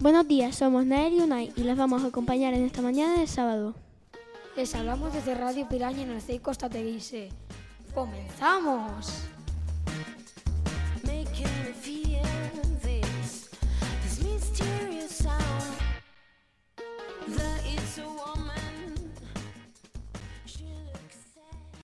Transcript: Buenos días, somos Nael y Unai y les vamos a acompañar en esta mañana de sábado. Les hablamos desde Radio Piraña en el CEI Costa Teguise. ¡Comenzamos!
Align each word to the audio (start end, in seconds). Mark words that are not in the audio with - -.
Buenos 0.00 0.26
días, 0.26 0.56
somos 0.56 0.86
Nael 0.86 1.12
y 1.12 1.20
Unai 1.20 1.52
y 1.56 1.62
les 1.62 1.76
vamos 1.76 2.02
a 2.02 2.06
acompañar 2.06 2.54
en 2.54 2.64
esta 2.64 2.80
mañana 2.80 3.20
de 3.20 3.26
sábado. 3.26 3.74
Les 4.56 4.74
hablamos 4.74 5.12
desde 5.12 5.34
Radio 5.34 5.68
Piraña 5.68 6.00
en 6.00 6.10
el 6.12 6.22
CEI 6.22 6.38
Costa 6.38 6.70
Teguise. 6.70 7.28
¡Comenzamos! 7.94 9.28